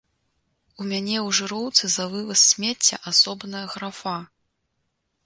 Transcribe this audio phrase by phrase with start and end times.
[0.83, 4.15] У мяне ў жыроўцы за вываз смецця асобная графа!